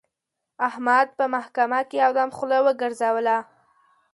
احمد 0.67 1.07
په 1.17 1.25
محکمه 1.33 1.79
کې 1.89 1.95
یو 2.03 2.11
دم 2.17 2.29
خوله 2.37 2.57
وګرځوله. 2.65 3.37